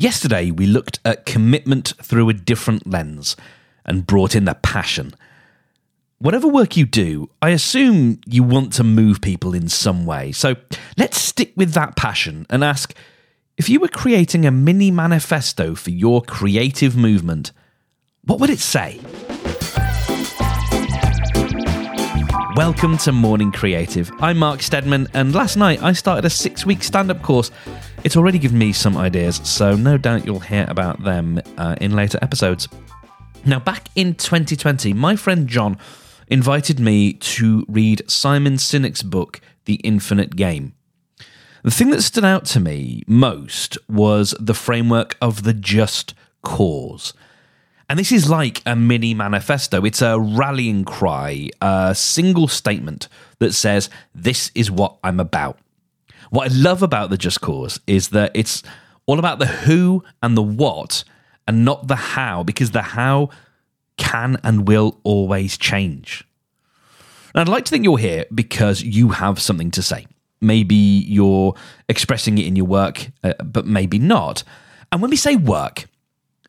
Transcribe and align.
Yesterday, 0.00 0.52
we 0.52 0.68
looked 0.68 1.00
at 1.04 1.26
commitment 1.26 1.92
through 2.00 2.28
a 2.28 2.32
different 2.32 2.86
lens 2.86 3.34
and 3.84 4.06
brought 4.06 4.36
in 4.36 4.44
the 4.44 4.54
passion. 4.54 5.12
Whatever 6.18 6.46
work 6.46 6.76
you 6.76 6.86
do, 6.86 7.30
I 7.42 7.48
assume 7.48 8.20
you 8.24 8.44
want 8.44 8.72
to 8.74 8.84
move 8.84 9.20
people 9.20 9.54
in 9.54 9.68
some 9.68 10.06
way. 10.06 10.30
So 10.30 10.54
let's 10.96 11.18
stick 11.18 11.52
with 11.56 11.72
that 11.72 11.96
passion 11.96 12.46
and 12.48 12.62
ask 12.62 12.94
if 13.56 13.68
you 13.68 13.80
were 13.80 13.88
creating 13.88 14.46
a 14.46 14.52
mini 14.52 14.92
manifesto 14.92 15.74
for 15.74 15.90
your 15.90 16.22
creative 16.22 16.96
movement, 16.96 17.50
what 18.22 18.38
would 18.38 18.50
it 18.50 18.60
say? 18.60 19.00
Welcome 22.58 22.98
to 22.98 23.12
Morning 23.12 23.52
Creative. 23.52 24.10
I'm 24.18 24.38
Mark 24.38 24.62
Steadman, 24.62 25.06
and 25.14 25.32
last 25.32 25.56
night 25.56 25.80
I 25.80 25.92
started 25.92 26.24
a 26.24 26.30
six 26.30 26.66
week 26.66 26.82
stand 26.82 27.08
up 27.08 27.22
course 27.22 27.52
it's 28.02 28.16
already 28.16 28.40
given 28.40 28.58
me 28.58 28.72
some 28.72 28.96
ideas, 28.96 29.36
so 29.44 29.76
no 29.76 29.96
doubt 29.96 30.26
you'll 30.26 30.40
hear 30.40 30.66
about 30.68 31.04
them 31.04 31.40
uh, 31.56 31.76
in 31.80 31.94
later 31.94 32.18
episodes. 32.20 32.66
Now, 33.46 33.60
back 33.60 33.90
in 33.94 34.16
2020, 34.16 34.92
my 34.92 35.14
friend 35.14 35.46
John 35.46 35.78
invited 36.26 36.80
me 36.80 37.12
to 37.12 37.64
read 37.68 38.02
Simon 38.10 38.54
Sinek's 38.54 39.04
book, 39.04 39.40
The 39.66 39.74
Infinite 39.74 40.34
Game. 40.34 40.74
The 41.62 41.70
thing 41.70 41.90
that 41.90 42.02
stood 42.02 42.24
out 42.24 42.44
to 42.46 42.58
me 42.58 43.04
most 43.06 43.78
was 43.88 44.34
the 44.40 44.52
framework 44.52 45.16
of 45.22 45.44
the 45.44 45.54
just 45.54 46.12
cause. 46.42 47.14
And 47.88 47.98
this 47.98 48.12
is 48.12 48.28
like 48.28 48.62
a 48.66 48.76
mini 48.76 49.14
manifesto. 49.14 49.84
It's 49.84 50.02
a 50.02 50.20
rallying 50.20 50.84
cry, 50.84 51.48
a 51.62 51.94
single 51.94 52.46
statement 52.46 53.08
that 53.38 53.54
says, 53.54 53.88
This 54.14 54.50
is 54.54 54.70
what 54.70 54.96
I'm 55.02 55.20
about. 55.20 55.58
What 56.30 56.50
I 56.50 56.54
love 56.54 56.82
about 56.82 57.08
the 57.08 57.16
Just 57.16 57.40
Cause 57.40 57.80
is 57.86 58.10
that 58.10 58.32
it's 58.34 58.62
all 59.06 59.18
about 59.18 59.38
the 59.38 59.46
who 59.46 60.04
and 60.22 60.36
the 60.36 60.42
what 60.42 61.02
and 61.46 61.64
not 61.64 61.88
the 61.88 61.96
how, 61.96 62.42
because 62.42 62.72
the 62.72 62.82
how 62.82 63.30
can 63.96 64.38
and 64.44 64.68
will 64.68 65.00
always 65.02 65.56
change. 65.56 66.28
And 67.34 67.40
I'd 67.40 67.48
like 67.48 67.64
to 67.64 67.70
think 67.70 67.84
you're 67.84 67.98
here 67.98 68.26
because 68.34 68.82
you 68.82 69.10
have 69.10 69.40
something 69.40 69.70
to 69.72 69.82
say. 69.82 70.06
Maybe 70.42 70.74
you're 70.74 71.54
expressing 71.88 72.36
it 72.36 72.46
in 72.46 72.54
your 72.54 72.66
work, 72.66 73.08
uh, 73.24 73.32
but 73.42 73.66
maybe 73.66 73.98
not. 73.98 74.44
And 74.92 75.00
when 75.00 75.10
we 75.10 75.16
say 75.16 75.36
work, 75.36 75.86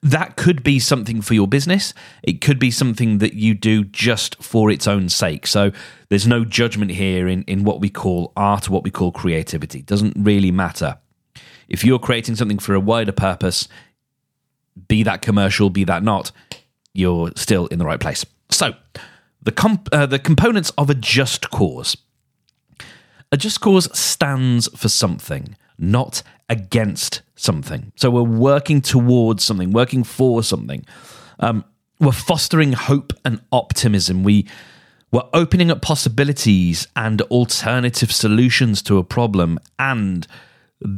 that 0.02 0.38
could 0.38 0.64
be 0.64 0.80
something 0.80 1.22
for 1.22 1.33
your 1.33 1.47
business. 1.47 1.94
It 2.23 2.39
could 2.42 2.59
be 2.59 2.72
something 2.72 3.17
that 3.17 3.33
you 3.33 3.53
do 3.53 3.83
just 3.83 4.42
for 4.42 4.72
its 4.72 4.88
own 4.88 5.09
sake. 5.09 5.45
So 5.45 5.72
there's 6.08 6.28
no 6.28 6.45
judgment 6.45 6.92
here 6.92 7.28
in, 7.28 7.44
in 7.44 7.64
what 7.64 7.81
we 7.81 7.89
call 7.89 8.31
art, 8.38 8.70
what 8.70 8.83
we 8.83 8.92
call 8.92 9.11
creativity. 9.11 9.80
It 9.80 9.86
doesn't 9.86 10.14
really 10.17 10.52
matter. 10.52 10.97
If 11.67 11.83
you're 11.83 12.00
creating 12.00 12.36
something 12.36 12.59
for 12.59 12.73
a 12.73 12.80
wider 12.80 13.11
purpose, 13.11 13.67
be 14.88 15.03
that 15.03 15.22
commercial, 15.22 15.70
be 15.70 15.83
that 15.83 16.02
not, 16.02 16.31
you're 16.94 17.31
still 17.36 17.67
in 17.67 17.80
the 17.80 17.86
right 17.86 18.00
place. 18.00 18.25
So 18.50 18.73
the 19.42 19.52
comp- 19.52 19.89
uh, 19.92 20.05
the 20.05 20.20
components 20.20 20.72
of 20.77 20.89
a 20.89 20.95
just 20.95 21.50
cause. 21.50 21.97
A 23.31 23.38
just 23.38 23.61
cause 23.61 23.88
stands 23.97 24.67
for 24.75 24.89
something, 24.89 25.55
not 25.80 26.22
against 26.50 27.22
something. 27.36 27.92
So 27.96 28.10
we're 28.10 28.24
working 28.24 28.82
towards 28.82 29.44
something, 29.44 29.72
working 29.72 30.04
for 30.04 30.44
something. 30.44 30.86
Um, 31.40 31.64
we're 32.00 32.12
fostering 32.12 32.74
hope 32.74 33.14
and 33.26 33.42
optimism. 33.52 34.24
We 34.24 34.48
we're 35.12 35.28
opening 35.34 35.72
up 35.72 35.82
possibilities 35.82 36.88
and 36.96 37.22
alternative 37.24 38.12
solutions 38.12 38.84
to 38.84 39.00
a 39.00 39.04
problem. 39.04 39.60
And 39.80 40.28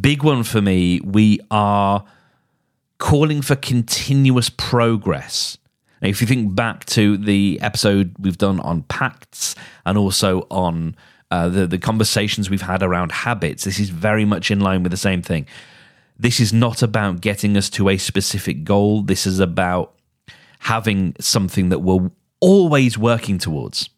big 0.01 0.21
one 0.23 0.43
for 0.43 0.61
me, 0.61 0.99
we 1.01 1.39
are 1.49 2.03
calling 2.97 3.41
for 3.41 3.55
continuous 3.55 4.49
progress. 4.49 5.57
Now, 6.01 6.09
if 6.09 6.19
you 6.19 6.27
think 6.27 6.55
back 6.55 6.85
to 6.87 7.17
the 7.17 7.59
episode 7.61 8.15
we've 8.19 8.37
done 8.37 8.59
on 8.59 8.83
pacts 8.83 9.55
and 9.85 9.97
also 9.97 10.45
on 10.49 10.95
uh, 11.31 11.49
the 11.49 11.65
the 11.65 11.77
conversations 11.77 12.49
we've 12.49 12.61
had 12.61 12.83
around 12.83 13.11
habits, 13.11 13.63
this 13.63 13.79
is 13.79 13.89
very 13.89 14.25
much 14.25 14.51
in 14.51 14.59
line 14.59 14.83
with 14.83 14.91
the 14.91 14.97
same 14.97 15.21
thing. 15.21 15.47
This 16.19 16.39
is 16.39 16.53
not 16.53 16.83
about 16.83 17.21
getting 17.21 17.57
us 17.57 17.69
to 17.71 17.89
a 17.89 17.97
specific 17.97 18.63
goal. 18.63 19.01
This 19.01 19.25
is 19.25 19.39
about 19.39 19.93
having 20.59 21.15
something 21.19 21.69
that 21.69 21.79
we're 21.79 22.11
always 22.39 22.97
working 22.97 23.39
towards. 23.39 23.89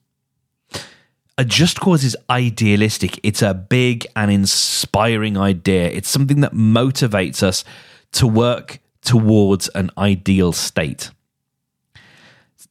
A 1.37 1.43
just 1.43 1.79
cause 1.79 2.03
is 2.03 2.15
idealistic. 2.29 3.19
It's 3.23 3.41
a 3.41 3.53
big 3.53 4.05
and 4.15 4.31
inspiring 4.31 5.35
idea. 5.35 5.89
It's 5.89 6.07
something 6.07 6.41
that 6.41 6.53
motivates 6.53 7.41
us 7.41 7.65
to 8.13 8.27
work 8.27 8.79
towards 9.01 9.67
an 9.69 9.89
ideal 9.97 10.53
state 10.53 11.09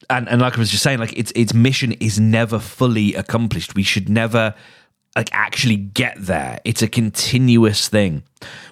and 0.09 0.27
and 0.29 0.41
like 0.41 0.55
I 0.55 0.59
was 0.59 0.69
just 0.69 0.83
saying, 0.83 0.99
like 0.99 1.17
its 1.17 1.31
its 1.35 1.53
mission 1.53 1.93
is 1.93 2.19
never 2.19 2.59
fully 2.59 3.13
accomplished. 3.15 3.75
We 3.75 3.83
should 3.83 4.09
never 4.09 4.55
like 5.15 5.29
actually 5.31 5.77
get 5.77 6.15
there. 6.17 6.59
It's 6.65 6.81
a 6.81 6.87
continuous 6.87 7.87
thing. 7.87 8.23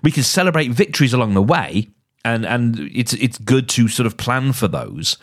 We 0.03 0.11
can 0.11 0.23
celebrate 0.23 0.71
victories 0.71 1.13
along 1.13 1.33
the 1.33 1.41
way, 1.41 1.89
and 2.25 2.45
and 2.45 2.79
it's 2.93 3.13
it's 3.13 3.37
good 3.37 3.69
to 3.69 3.87
sort 3.87 4.07
of 4.07 4.17
plan 4.17 4.53
for 4.53 4.67
those, 4.67 5.17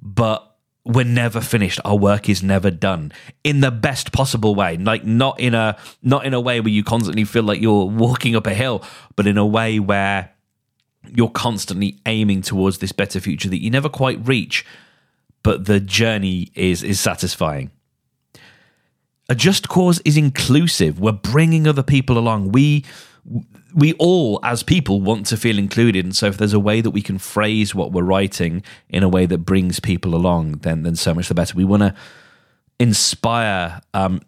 but 0.00 0.46
we're 0.84 1.04
never 1.04 1.40
finished 1.40 1.78
our 1.84 1.96
work 1.96 2.28
is 2.28 2.42
never 2.42 2.70
done 2.70 3.12
in 3.44 3.60
the 3.60 3.70
best 3.70 4.12
possible 4.12 4.54
way 4.54 4.78
like 4.78 5.04
not 5.04 5.38
in 5.38 5.54
a 5.54 5.76
not 6.02 6.24
in 6.24 6.32
a 6.32 6.40
way 6.40 6.58
where 6.58 6.70
you 6.70 6.82
constantly 6.82 7.22
feel 7.22 7.42
like 7.42 7.60
you're 7.60 7.84
walking 7.84 8.34
up 8.34 8.46
a 8.46 8.54
hill 8.54 8.82
but 9.14 9.26
in 9.26 9.36
a 9.36 9.44
way 9.44 9.78
where 9.78 10.32
you're 11.06 11.30
constantly 11.30 12.00
aiming 12.06 12.40
towards 12.40 12.78
this 12.78 12.92
better 12.92 13.20
future 13.20 13.48
that 13.48 13.62
you 13.62 13.70
never 13.70 13.90
quite 13.90 14.26
reach 14.26 14.64
but 15.42 15.66
the 15.66 15.80
journey 15.80 16.50
is 16.54 16.82
is 16.82 17.00
satisfying. 17.00 17.70
A 19.28 19.34
just 19.34 19.68
cause 19.68 20.00
is 20.04 20.16
inclusive. 20.16 20.98
We're 20.98 21.12
bringing 21.12 21.66
other 21.66 21.84
people 21.84 22.18
along. 22.18 22.52
We 22.52 22.84
we 23.74 23.92
all 23.94 24.40
as 24.42 24.62
people 24.62 25.00
want 25.00 25.26
to 25.26 25.36
feel 25.36 25.58
included 25.58 26.04
and 26.04 26.16
so 26.16 26.26
if 26.26 26.38
there's 26.38 26.52
a 26.52 26.60
way 26.60 26.80
that 26.80 26.90
we 26.90 27.02
can 27.02 27.18
phrase 27.18 27.74
what 27.74 27.92
we're 27.92 28.02
writing 28.02 28.62
in 28.88 29.02
a 29.02 29.08
way 29.08 29.26
that 29.26 29.38
brings 29.38 29.78
people 29.78 30.14
along 30.14 30.52
then 30.62 30.82
then 30.82 30.96
so 30.96 31.14
much 31.14 31.28
the 31.28 31.34
better 31.34 31.54
we 31.54 31.64
want 31.64 31.82
to 31.82 31.94
inspire 32.78 33.80
um, 33.94 34.20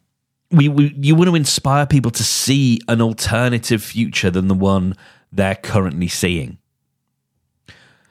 we, 0.50 0.69
we 0.69 0.94
you 0.97 1.15
want 1.15 1.29
to 1.29 1.34
inspire 1.34 1.87
people 1.87 2.11
to 2.11 2.23
see 2.23 2.81
an 2.87 3.00
alternative 3.00 3.83
future 3.83 4.31
than 4.31 4.49
the 4.49 4.55
one 4.55 4.94
they're 5.33 5.56
currently 5.56 6.09
seeing 6.09 6.59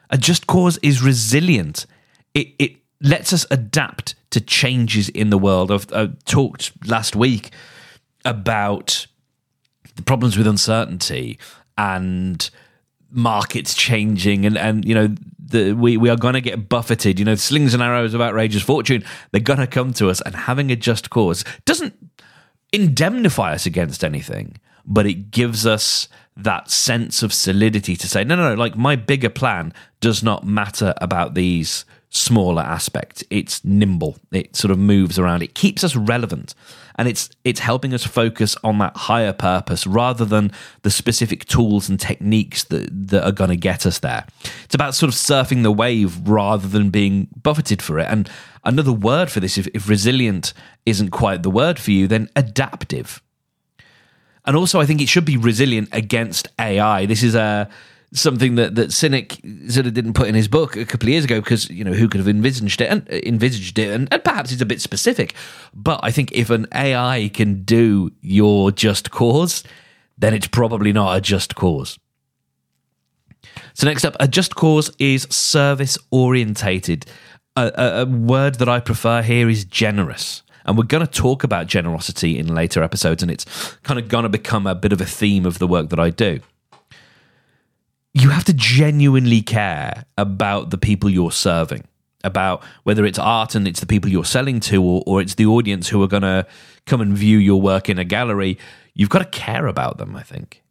a 0.10 0.18
just 0.18 0.48
cause 0.48 0.78
is 0.80 1.02
resilient 1.02 1.86
it, 2.34 2.48
it 2.60 2.81
lets 3.02 3.34
us 3.34 3.46
adapt 3.52 4.16
to 4.32 4.40
changes 4.40 5.10
in 5.10 5.30
the 5.30 5.38
world. 5.38 5.72
I've, 5.72 5.92
I've 5.94 6.24
talked 6.26 6.72
last 6.88 7.16
week 7.16 7.52
about 8.24 9.08
the 9.96 10.04
problems 10.04 10.38
with 10.38 10.48
uncertainty 10.48 11.38
and 11.78 12.50
markets 13.12 13.74
changing 13.74 14.46
and 14.46 14.58
and 14.58 14.86
you 14.86 14.96
know 14.96 15.14
the, 15.38 15.74
we 15.74 15.98
we 15.98 16.10
are 16.10 16.16
going 16.16 16.34
to 16.34 16.42
get 16.42 16.70
buffeted 16.70 17.20
you 17.20 17.26
know 17.26 17.36
slings 17.36 17.74
and 17.74 17.84
arrows 17.84 18.14
of 18.14 18.22
outrageous 18.22 18.64
fortune 18.64 19.04
they're 19.32 19.42
going 19.42 19.60
to 19.60 19.68
come 19.68 19.92
to 19.92 20.10
us 20.10 20.22
and 20.22 20.34
having 20.34 20.72
a 20.72 20.78
just 20.78 21.10
cause 21.10 21.44
doesn't 21.66 21.94
indemnify 22.72 23.54
us 23.54 23.66
against 23.66 24.04
anything 24.04 24.56
but 24.86 25.06
it 25.06 25.30
gives 25.30 25.66
us 25.66 26.08
that 26.38 26.72
sense 26.72 27.22
of 27.22 27.34
solidity 27.34 27.98
to 27.98 28.08
say 28.08 28.24
no 28.24 28.36
no 28.36 28.50
no 28.50 28.56
like 28.56 28.78
my 28.78 28.96
bigger 28.96 29.30
plan 29.30 29.74
does 30.00 30.24
not 30.24 30.46
matter 30.46 30.94
about 31.02 31.34
these 31.34 31.84
smaller 32.12 32.62
aspect. 32.62 33.24
It's 33.30 33.64
nimble. 33.66 34.18
It 34.32 34.56
sort 34.56 34.72
of 34.72 34.78
moves 34.78 35.18
around. 35.18 35.42
It 35.42 35.56
keeps 35.56 35.84
us 35.84 35.96
relevant. 35.96 36.54
And 36.96 37.08
it's 37.08 37.30
it's 37.46 37.62
helping 37.62 37.94
us 37.94 38.06
focus 38.06 38.56
on 38.64 38.78
that 38.80 38.96
higher 38.96 39.34
purpose 39.34 39.88
rather 39.88 40.26
than 40.26 40.52
the 40.84 40.92
specific 40.92 41.46
tools 41.46 41.90
and 41.90 42.00
techniques 42.00 42.66
that, 42.66 42.90
that 43.08 43.24
are 43.24 43.32
going 43.32 43.50
to 43.50 43.56
get 43.56 43.86
us 43.86 44.00
there. 44.00 44.26
It's 44.66 44.76
about 44.76 44.94
sort 44.94 45.08
of 45.12 45.16
surfing 45.16 45.64
the 45.64 45.72
wave 45.72 46.28
rather 46.28 46.68
than 46.68 46.90
being 46.90 47.30
buffeted 47.41 47.82
for 47.82 47.97
it. 47.97 48.08
And 48.09 48.30
another 48.64 48.91
word 48.91 49.32
for 49.32 49.40
this, 49.40 49.58
if, 49.58 49.68
if 49.74 49.88
resilient 49.88 50.53
isn't 50.85 51.09
quite 51.09 51.44
the 51.44 51.50
word 51.50 51.80
for 51.80 51.91
you, 51.91 52.08
then 52.08 52.30
adaptive. 52.35 53.22
And 54.46 54.58
also, 54.58 54.80
I 54.82 54.85
think 54.85 55.02
it 55.02 55.08
should 55.08 55.26
be 55.26 55.38
resilient 55.38 55.90
against 55.91 56.50
AI. 56.59 57.06
This 57.06 57.24
is 57.24 57.35
a 57.35 57.70
something 58.13 58.55
that 58.55 58.75
that 58.75 58.90
Sinek 58.90 59.72
sort 59.72 59.85
of 59.85 59.93
didn't 59.93 60.13
put 60.13 60.28
in 60.28 60.35
his 60.35 60.47
book 60.47 60.75
a 60.75 60.85
couple 60.85 61.08
of 61.08 61.11
years 61.11 61.23
ago 61.23 61.40
because 61.40 61.69
you 61.69 61.84
know 61.84 61.93
who 61.93 62.08
could 62.08 62.19
have 62.19 62.28
envisaged 62.28 62.81
it? 62.81 62.90
And 62.90 63.09
uh, 63.09 63.19
envisaged 63.25 63.79
it 63.79 63.91
and, 63.91 64.08
and 64.11 64.23
perhaps 64.23 64.52
it's 64.52 64.61
a 64.61 64.66
bit 64.66 64.81
specific. 64.81 65.34
But 65.73 65.99
I 66.03 66.11
think 66.11 66.31
if 66.34 66.49
an 66.49 66.67
AI 66.73 67.29
can 67.34 67.63
do 67.63 68.11
your 68.22 68.72
just 68.72 69.11
cause 69.11 69.63
then 70.17 70.34
it's 70.34 70.47
probably 70.47 70.93
not 70.93 71.17
a 71.17 71.22
just 71.22 71.55
cause. 71.55 71.97
So 73.73 73.87
next 73.87 74.05
up 74.05 74.16
a 74.19 74.28
just 74.28 74.55
cause 74.55 74.91
is 74.99 75.23
service 75.29 75.97
orientated. 76.11 77.05
A, 77.55 77.72
a, 77.75 78.02
a 78.02 78.05
word 78.05 78.55
that 78.55 78.69
I 78.69 78.79
prefer 78.79 79.22
here 79.23 79.49
is 79.49 79.66
generous. 79.66 80.43
And 80.63 80.78
we're 80.78 80.84
going 80.84 81.05
to 81.05 81.11
talk 81.11 81.43
about 81.43 81.66
generosity 81.66 82.37
in 82.37 82.53
later 82.53 82.84
episodes 82.84 83.23
and 83.23 83.31
it's 83.31 83.46
kind 83.81 83.99
of 83.99 84.09
going 84.09 84.23
to 84.23 84.29
become 84.29 84.67
a 84.67 84.75
bit 84.75 84.93
of 84.93 85.02
a 85.02 85.05
theme 85.05 85.46
of 85.46 85.58
the 85.58 85.67
work 85.67 85.90
that 85.90 85.99
I 85.99 86.11
do 86.11 86.41
have 88.32 88.44
to 88.46 88.54
genuinely 88.54 89.42
care 89.42 90.06
about 90.18 90.70
the 90.70 90.78
people 90.78 91.10
you're 91.10 91.32
serving, 91.32 91.84
about 92.24 92.64
whether 92.84 93.06
it's 93.06 93.20
art 93.20 93.56
and 93.56 93.68
it's 93.68 93.80
the 93.80 93.86
people 93.86 94.10
you're 94.10 94.26
selling 94.26 94.60
to, 94.62 94.84
or, 94.84 95.04
or 95.06 95.22
it's 95.22 95.36
the 95.36 95.46
audience 95.46 95.90
who 95.90 96.02
are 96.04 96.08
going 96.08 96.24
to 96.24 96.46
come 96.86 97.02
and 97.02 97.18
view 97.18 97.38
your 97.38 97.62
work 97.62 97.90
in 97.90 98.00
a 98.00 98.06
gallery. 98.06 98.58
You've 98.94 99.10
got 99.10 99.20
to 99.20 99.26
care 99.40 99.68
about 99.68 99.98
them, 99.98 100.16
I 100.16 100.24
think. 100.24 100.62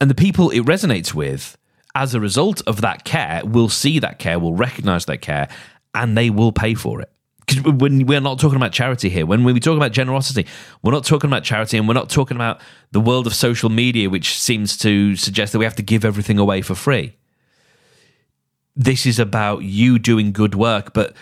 And 0.00 0.10
the 0.10 0.14
people 0.14 0.50
it 0.50 0.64
resonates 0.64 1.14
with, 1.14 1.56
as 1.94 2.14
a 2.14 2.20
result 2.20 2.60
of 2.66 2.80
that 2.80 3.04
care, 3.04 3.42
will 3.44 3.68
see 3.68 3.98
that 4.00 4.18
care, 4.18 4.38
will 4.38 4.54
recognize 4.54 5.04
that 5.06 5.18
care, 5.18 5.48
and 5.94 6.18
they 6.18 6.28
will 6.28 6.52
pay 6.52 6.74
for 6.74 7.00
it 7.00 7.13
because 7.46 7.62
when 7.62 8.06
we're 8.06 8.20
not 8.20 8.38
talking 8.38 8.56
about 8.56 8.72
charity 8.72 9.08
here, 9.08 9.26
when 9.26 9.44
we 9.44 9.58
talk 9.60 9.76
about 9.76 9.92
generosity, 9.92 10.46
we're 10.82 10.92
not 10.92 11.04
talking 11.04 11.28
about 11.28 11.44
charity, 11.44 11.76
and 11.76 11.86
we're 11.86 11.94
not 11.94 12.08
talking 12.08 12.36
about 12.36 12.60
the 12.92 13.00
world 13.00 13.26
of 13.26 13.34
social 13.34 13.68
media, 13.68 14.08
which 14.08 14.38
seems 14.38 14.76
to 14.78 15.16
suggest 15.16 15.52
that 15.52 15.58
we 15.58 15.64
have 15.64 15.76
to 15.76 15.82
give 15.82 16.04
everything 16.04 16.38
away 16.38 16.62
for 16.62 16.74
free. 16.74 17.16
This 18.76 19.06
is 19.06 19.18
about 19.18 19.62
you 19.62 19.98
doing 19.98 20.32
good 20.32 20.54
work, 20.54 20.94
but 20.94 21.14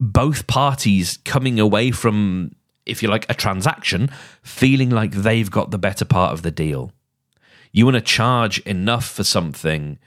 both 0.00 0.46
parties 0.46 1.18
coming 1.24 1.58
away 1.58 1.90
from, 1.90 2.54
if 2.84 3.02
you 3.02 3.08
like, 3.08 3.26
a 3.28 3.34
transaction, 3.34 4.10
feeling 4.42 4.90
like 4.90 5.12
they've 5.12 5.50
got 5.50 5.70
the 5.70 5.78
better 5.78 6.04
part 6.04 6.32
of 6.32 6.42
the 6.42 6.50
deal. 6.50 6.92
You 7.72 7.84
want 7.84 7.96
to 7.96 8.00
charge 8.00 8.58
enough 8.60 9.08
for 9.08 9.24
something, 9.24 9.98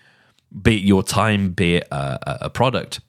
be 0.62 0.78
it 0.78 0.84
your 0.84 1.04
time, 1.04 1.52
be 1.52 1.78
it 1.78 1.88
a, 1.92 2.46
a 2.46 2.50
product, 2.50 3.00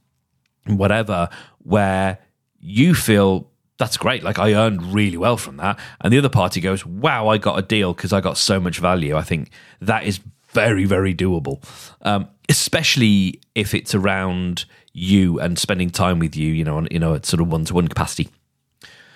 whatever, 0.67 1.29
where 1.59 2.19
you 2.63 2.95
feel 2.95 3.51
that's 3.79 3.97
great. 3.97 4.23
Like 4.23 4.39
I 4.39 4.55
earned 4.55 4.95
really 4.95 5.17
well 5.17 5.37
from 5.37 5.57
that. 5.57 5.79
And 6.01 6.13
the 6.13 6.19
other 6.19 6.29
party 6.29 6.61
goes, 6.61 6.87
wow, 6.87 7.29
I 7.29 7.37
got 7.37 7.59
a 7.59 7.63
deal 7.63 7.93
because 7.93 8.13
I 8.13 8.21
got 8.21 8.39
so 8.39 8.61
much 8.61 8.79
value. 8.79 9.17
I 9.17 9.23
think 9.23 9.51
that 9.81 10.05
is 10.05 10.21
very, 10.51 10.85
very 10.85 11.15
doable, 11.15 11.65
um, 12.03 12.29
especially 12.49 13.41
if 13.55 13.75
it's 13.75 13.95
around 13.95 14.67
you 14.93 15.41
and 15.41 15.59
spending 15.59 15.91
time 15.91 16.21
with 16.21 16.37
you, 16.37 16.53
you 16.53 16.63
know, 16.63 16.77
on, 16.77 16.87
you 16.91 16.99
know, 16.99 17.19
sort 17.23 17.41
of 17.41 17.51
one 17.51 17.65
to 17.65 17.75
one 17.75 17.89
capacity. 17.89 18.29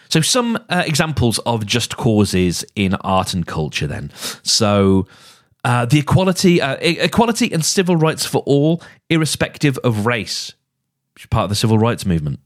So, 0.08 0.20
some 0.20 0.56
uh, 0.68 0.82
examples 0.86 1.38
of 1.40 1.66
just 1.66 1.96
causes 1.96 2.64
in 2.74 2.94
art 2.94 3.34
and 3.34 3.46
culture, 3.46 3.86
then. 3.86 4.10
So, 4.42 5.06
uh, 5.64 5.84
the 5.84 5.98
equality, 5.98 6.62
uh, 6.62 6.76
equality 6.80 7.52
and 7.52 7.64
civil 7.64 7.96
rights 7.96 8.24
for 8.24 8.42
all, 8.46 8.82
irrespective 9.10 9.78
of 9.78 10.06
race, 10.06 10.54
which 11.14 11.24
is 11.24 11.28
part 11.28 11.44
of 11.44 11.50
the 11.50 11.56
civil 11.56 11.78
rights 11.78 12.06
movement 12.06 12.40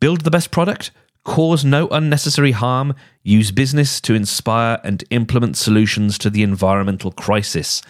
build 0.00 0.22
the 0.22 0.30
best 0.30 0.50
product, 0.50 0.90
cause 1.24 1.64
no 1.64 1.88
unnecessary 1.88 2.52
harm, 2.52 2.94
use 3.22 3.50
business 3.50 4.00
to 4.00 4.14
inspire 4.14 4.80
and 4.84 5.04
implement 5.10 5.56
solutions 5.56 6.18
to 6.18 6.30
the 6.30 6.42
environmental 6.42 7.12
crisis. 7.12 7.82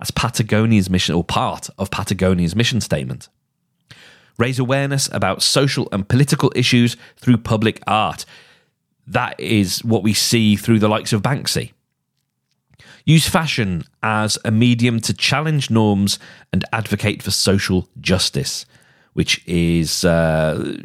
As 0.00 0.10
Patagonia's 0.10 0.90
mission, 0.90 1.14
or 1.14 1.24
part 1.24 1.70
of 1.78 1.90
Patagonia's 1.90 2.56
mission 2.56 2.80
statement. 2.80 3.28
Raise 4.38 4.58
awareness 4.58 5.08
about 5.12 5.42
social 5.42 5.88
and 5.92 6.08
political 6.08 6.52
issues 6.56 6.96
through 7.16 7.38
public 7.38 7.80
art. 7.86 8.24
That 9.06 9.38
is 9.38 9.84
what 9.84 10.02
we 10.02 10.12
see 10.12 10.56
through 10.56 10.80
the 10.80 10.88
likes 10.88 11.12
of 11.12 11.22
Banksy. 11.22 11.72
Use 13.04 13.28
fashion 13.28 13.84
as 14.02 14.38
a 14.44 14.50
medium 14.50 14.98
to 15.00 15.14
challenge 15.14 15.70
norms 15.70 16.18
and 16.52 16.64
advocate 16.72 17.22
for 17.22 17.30
social 17.30 17.88
justice 18.00 18.66
which 19.14 19.42
is 19.46 20.04
uh, 20.04 20.76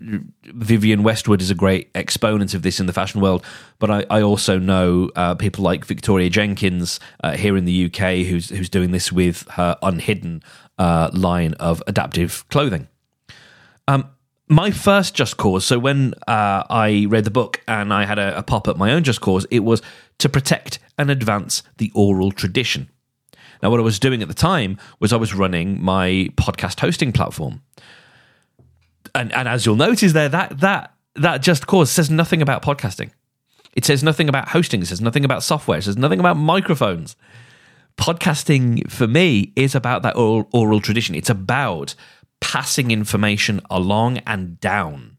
Vivienne 0.45 1.03
Westwood 1.03 1.41
is 1.41 1.51
a 1.51 1.55
great 1.55 1.89
exponent 1.93 2.53
of 2.53 2.61
this 2.61 2.79
in 2.79 2.85
the 2.85 2.93
fashion 2.93 3.21
world. 3.21 3.43
But 3.79 3.91
I, 3.91 4.05
I 4.09 4.21
also 4.21 4.57
know 4.57 5.11
uh, 5.15 5.35
people 5.35 5.63
like 5.63 5.85
Victoria 5.85 6.29
Jenkins 6.29 6.99
uh, 7.23 7.35
here 7.35 7.57
in 7.57 7.65
the 7.65 7.85
UK 7.85 8.25
who's 8.27 8.49
who's 8.49 8.69
doing 8.69 8.91
this 8.91 9.11
with 9.11 9.47
her 9.49 9.77
Unhidden 9.81 10.41
uh, 10.77 11.09
line 11.13 11.53
of 11.55 11.83
adaptive 11.87 12.47
clothing. 12.49 12.87
Um, 13.87 14.09
my 14.47 14.71
first 14.71 15.13
Just 15.13 15.37
Cause, 15.37 15.65
so 15.65 15.77
when 15.77 16.13
uh, 16.27 16.63
I 16.69 17.05
read 17.09 17.23
the 17.23 17.31
book 17.31 17.61
and 17.67 17.93
I 17.93 18.05
had 18.05 18.17
a, 18.17 18.37
a 18.37 18.43
pop 18.43 18.67
at 18.67 18.77
my 18.77 18.91
own 18.93 19.03
Just 19.03 19.21
Cause, 19.21 19.45
it 19.51 19.59
was 19.59 19.81
to 20.19 20.29
protect 20.29 20.79
and 20.97 21.11
advance 21.11 21.61
the 21.77 21.91
oral 21.93 22.31
tradition. 22.31 22.89
Now, 23.61 23.69
what 23.69 23.79
I 23.79 23.83
was 23.83 23.99
doing 23.99 24.21
at 24.21 24.27
the 24.27 24.33
time 24.33 24.77
was 24.99 25.11
I 25.11 25.17
was 25.17 25.33
running 25.33 25.81
my 25.81 26.31
podcast 26.35 26.79
hosting 26.79 27.11
platform 27.11 27.61
and, 29.15 29.33
and 29.33 29.47
as 29.47 29.65
you'll 29.65 29.75
notice 29.75 30.13
there, 30.13 30.29
that 30.29 30.59
that 30.59 30.93
that 31.15 31.41
just 31.41 31.67
cause 31.67 31.91
says 31.91 32.09
nothing 32.09 32.41
about 32.41 32.61
podcasting. 32.61 33.11
It 33.73 33.85
says 33.85 34.03
nothing 34.03 34.29
about 34.29 34.49
hosting. 34.49 34.81
It 34.81 34.87
says 34.87 35.01
nothing 35.01 35.25
about 35.25 35.43
software. 35.43 35.77
It 35.77 35.83
says 35.83 35.97
nothing 35.97 36.19
about 36.19 36.37
microphones. 36.37 37.15
Podcasting 37.97 38.89
for 38.89 39.07
me 39.07 39.53
is 39.55 39.75
about 39.75 40.01
that 40.03 40.15
oral, 40.15 40.49
oral 40.53 40.81
tradition. 40.81 41.15
It's 41.15 41.29
about 41.29 41.95
passing 42.39 42.91
information 42.91 43.61
along 43.69 44.19
and 44.19 44.59
down. 44.59 45.17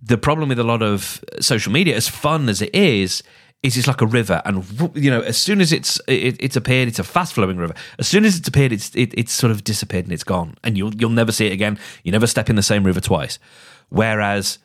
The 0.00 0.18
problem 0.18 0.48
with 0.48 0.58
a 0.58 0.64
lot 0.64 0.82
of 0.82 1.22
social 1.40 1.72
media, 1.72 1.96
as 1.96 2.08
fun 2.08 2.48
as 2.48 2.62
it 2.62 2.74
is, 2.74 3.22
is 3.62 3.76
it's 3.76 3.86
like 3.88 4.00
a 4.00 4.06
river, 4.06 4.42
and 4.44 4.64
you 4.94 5.10
know, 5.10 5.20
as 5.20 5.36
soon 5.36 5.60
as 5.60 5.72
it's 5.72 6.00
it, 6.06 6.36
it's 6.38 6.56
appeared, 6.56 6.88
it's 6.88 6.98
a 6.98 7.04
fast 7.04 7.32
flowing 7.32 7.56
river. 7.56 7.74
As 7.98 8.06
soon 8.06 8.24
as 8.24 8.36
it's 8.36 8.46
appeared, 8.46 8.72
it's 8.72 8.94
it, 8.94 9.12
it's 9.14 9.32
sort 9.32 9.50
of 9.50 9.64
disappeared 9.64 10.04
and 10.04 10.12
it's 10.12 10.24
gone, 10.24 10.56
and 10.62 10.76
you'll 10.76 10.94
you'll 10.94 11.10
never 11.10 11.32
see 11.32 11.46
it 11.46 11.52
again. 11.52 11.78
You 12.04 12.12
never 12.12 12.26
step 12.26 12.48
in 12.48 12.56
the 12.56 12.62
same 12.62 12.84
river 12.84 13.00
twice. 13.00 13.38
Whereas 13.88 14.58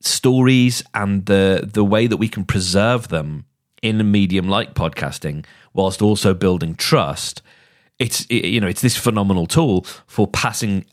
stories 0.00 0.82
and 0.94 1.26
the 1.26 1.68
the 1.72 1.84
way 1.84 2.06
that 2.06 2.16
we 2.16 2.28
can 2.28 2.44
preserve 2.44 3.08
them 3.08 3.44
in 3.82 4.00
a 4.00 4.04
medium 4.04 4.48
like 4.48 4.74
podcasting, 4.74 5.44
whilst 5.72 6.02
also 6.02 6.34
building 6.34 6.74
trust, 6.74 7.42
it's 7.98 8.24
it, 8.26 8.46
you 8.46 8.60
know 8.60 8.68
it's 8.68 8.82
this 8.82 8.96
phenomenal 8.96 9.46
tool 9.46 9.84
for 10.06 10.26
passing 10.26 10.84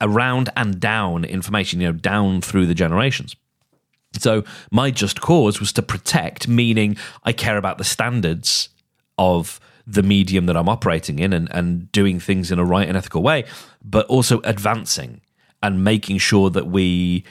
around 0.00 0.50
and 0.56 0.78
down 0.80 1.24
information, 1.24 1.80
you 1.80 1.86
know, 1.86 1.92
down 1.92 2.40
through 2.40 2.66
the 2.66 2.74
generations. 2.74 3.34
So 4.20 4.44
my 4.70 4.90
just 4.90 5.20
cause 5.20 5.60
was 5.60 5.72
to 5.74 5.82
protect, 5.82 6.48
meaning 6.48 6.96
I 7.24 7.32
care 7.32 7.56
about 7.56 7.78
the 7.78 7.84
standards 7.84 8.68
of 9.18 9.60
the 9.86 10.02
medium 10.02 10.46
that 10.46 10.56
I'm 10.56 10.68
operating 10.68 11.18
in 11.18 11.32
and, 11.32 11.48
and 11.52 11.90
doing 11.92 12.18
things 12.18 12.50
in 12.50 12.58
a 12.58 12.64
right 12.64 12.88
and 12.88 12.96
ethical 12.96 13.22
way, 13.22 13.44
but 13.84 14.06
also 14.06 14.40
advancing 14.40 15.20
and 15.62 15.84
making 15.84 16.18
sure 16.18 16.50
that 16.50 16.66
we 16.66 17.24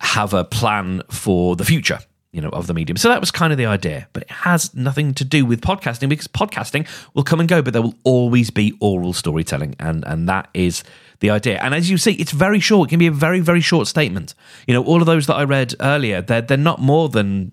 have 0.00 0.32
a 0.32 0.44
plan 0.44 1.02
for 1.10 1.56
the 1.56 1.64
future 1.64 1.98
you 2.32 2.40
know 2.40 2.48
of 2.50 2.66
the 2.66 2.74
medium 2.74 2.96
so 2.96 3.08
that 3.08 3.20
was 3.20 3.30
kind 3.30 3.52
of 3.52 3.58
the 3.58 3.66
idea 3.66 4.06
but 4.12 4.22
it 4.22 4.30
has 4.30 4.74
nothing 4.74 5.12
to 5.12 5.24
do 5.24 5.44
with 5.44 5.60
podcasting 5.60 6.08
because 6.08 6.28
podcasting 6.28 6.86
will 7.14 7.24
come 7.24 7.40
and 7.40 7.48
go 7.48 7.60
but 7.60 7.72
there 7.72 7.82
will 7.82 7.98
always 8.04 8.50
be 8.50 8.76
oral 8.80 9.12
storytelling 9.12 9.74
and 9.78 10.04
and 10.06 10.28
that 10.28 10.48
is 10.54 10.84
the 11.20 11.30
idea. 11.30 11.58
And 11.60 11.74
as 11.74 11.88
you 11.88 11.98
see, 11.98 12.12
it's 12.12 12.32
very 12.32 12.60
short. 12.60 12.88
It 12.88 12.90
can 12.90 12.98
be 12.98 13.06
a 13.06 13.12
very, 13.12 13.40
very 13.40 13.60
short 13.60 13.86
statement. 13.86 14.34
You 14.66 14.74
know, 14.74 14.82
all 14.82 15.00
of 15.00 15.06
those 15.06 15.26
that 15.26 15.34
I 15.34 15.44
read 15.44 15.74
earlier, 15.80 16.20
they're, 16.20 16.42
they're 16.42 16.56
not 16.56 16.80
more 16.80 17.08
than 17.08 17.52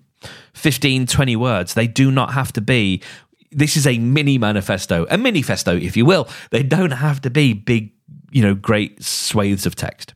15, 0.54 1.06
20 1.06 1.36
words. 1.36 1.74
They 1.74 1.86
do 1.86 2.10
not 2.10 2.32
have 2.32 2.52
to 2.54 2.60
be. 2.60 3.02
This 3.50 3.76
is 3.76 3.86
a 3.86 3.98
mini 3.98 4.36
manifesto, 4.36 5.06
a 5.08 5.16
mini 5.16 5.42
festo, 5.42 5.80
if 5.80 5.96
you 5.96 6.04
will. 6.04 6.28
They 6.50 6.62
don't 6.62 6.90
have 6.90 7.20
to 7.22 7.30
be 7.30 7.52
big, 7.52 7.92
you 8.30 8.42
know, 8.42 8.54
great 8.54 9.02
swathes 9.02 9.64
of 9.64 9.74
text. 9.74 10.14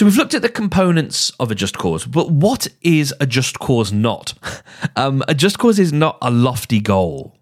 So 0.00 0.06
we've 0.06 0.16
looked 0.16 0.32
at 0.32 0.40
the 0.40 0.48
components 0.48 1.28
of 1.38 1.50
a 1.50 1.54
just 1.54 1.76
cause, 1.76 2.06
but 2.06 2.30
what 2.30 2.68
is 2.80 3.12
a 3.20 3.26
just 3.26 3.58
cause 3.58 3.92
not? 3.92 4.32
Um, 4.96 5.22
a 5.28 5.34
just 5.34 5.58
cause 5.58 5.78
is 5.78 5.92
not 5.92 6.16
a 6.22 6.30
lofty 6.30 6.80
goal. 6.80 7.36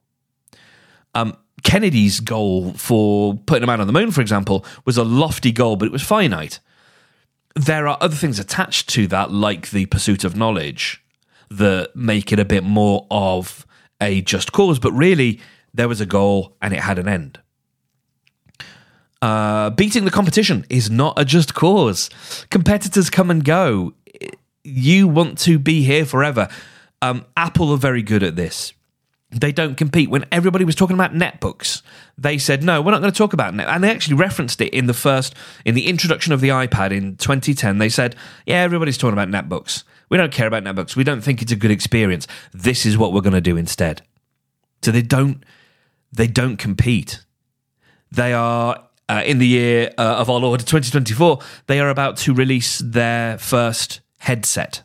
Um, 1.15 1.37
Kennedy's 1.63 2.19
goal 2.19 2.73
for 2.73 3.35
putting 3.47 3.63
a 3.63 3.67
man 3.69 3.81
on 3.81 3.87
the 3.87 3.93
moon, 3.93 4.11
for 4.11 4.21
example, 4.21 4.67
was 4.85 4.97
a 4.97 5.05
lofty 5.05 5.53
goal, 5.53 5.77
but 5.77 5.87
it 5.87 5.93
was 5.93 6.03
finite. 6.03 6.59
There 7.55 7.87
are 7.87 7.97
other 8.01 8.17
things 8.17 8.41
attached 8.41 8.89
to 8.91 9.07
that, 9.07 9.31
like 9.31 9.71
the 9.71 9.87
pursuit 9.87 10.25
of 10.25 10.37
knowledge, 10.37 11.01
that 11.49 11.95
make 11.95 12.33
it 12.33 12.41
a 12.41 12.45
bit 12.45 12.65
more 12.65 13.07
of 13.09 13.65
a 14.01 14.21
just 14.23 14.51
cause, 14.51 14.81
but 14.81 14.91
really, 14.91 15.41
there 15.73 15.87
was 15.87 16.01
a 16.01 16.07
goal 16.07 16.57
and 16.61 16.75
it 16.75 16.81
had 16.81 16.99
an 16.99 17.07
end. 17.07 17.39
Uh, 19.21 19.71
beating 19.71 20.05
the 20.05 20.11
competition 20.11 20.65
is 20.71 20.91
not 20.91 21.19
a 21.19 21.25
just 21.25 21.55
cause. 21.55 22.09
Competitors 22.51 23.11
come 23.11 23.31
and 23.31 23.45
go. 23.45 23.95
You 24.63 25.09
want 25.09 25.39
to 25.41 25.59
be 25.59 25.83
here 25.83 26.05
forever. 26.05 26.49
Um, 27.03 27.25
Apple 27.37 27.73
are 27.73 27.79
very 27.79 28.03
good 28.03 28.23
at 28.23 28.37
this 28.37 28.73
they 29.31 29.53
don't 29.53 29.75
compete. 29.77 30.09
When 30.09 30.25
everybody 30.33 30.65
was 30.65 30.75
talking 30.75 30.95
about 30.95 31.13
netbooks, 31.13 31.83
they 32.17 32.39
said, 32.39 32.63
no, 32.63 32.81
we're 32.81 32.93
not 32.93 33.01
going 33.01 33.13
to 33.13 33.19
talk 33.19 33.35
about 33.35 33.55
net. 33.55 33.69
And 33.69 33.85
they 33.85 33.91
actually 33.91 34.17
referenced 34.17 34.61
it 34.61 34.73
in 34.73 34.87
the 34.87 34.95
first, 34.95 35.35
in 35.65 35.75
the 35.75 35.87
introduction 35.87 36.33
of 36.33 36.41
the 36.41 36.49
iPad 36.49 36.93
in 36.93 37.17
2010. 37.17 37.79
They 37.79 37.91
said, 37.91 38.17
yeah, 38.47 38.63
everybody's 38.63 38.97
talking 38.97 39.19
about 39.19 39.29
netbooks. 39.29 39.85
We 40.09 40.17
don't 40.17 40.33
care 40.33 40.47
about 40.47 40.65
netbooks. 40.65 40.97
We 40.97 41.05
don't 41.05 41.21
think 41.21 41.43
it's 41.43 41.53
a 41.53 41.57
good 41.57 41.71
experience. 41.71 42.27
This 42.53 42.87
is 42.87 42.97
what 42.97 43.13
we're 43.13 43.21
going 43.21 43.35
to 43.35 43.41
do 43.43 43.59
instead. 43.59 44.03
So 44.83 44.91
they 44.91 45.03
don't, 45.03 45.45
they 46.11 46.27
don't 46.27 46.57
compete. 46.57 47.23
They 48.11 48.33
are, 48.33 48.88
uh, 49.09 49.23
in 49.25 49.39
the 49.39 49.47
year 49.47 49.93
uh, 49.99 50.17
of 50.17 50.31
our 50.31 50.41
Lord 50.41 50.61
2024, 50.61 51.39
they 51.67 51.81
are 51.81 51.91
about 51.91 52.17
to 52.19 52.35
release 52.35 52.79
their 52.79 53.39
first 53.39 54.01
headset 54.19 54.83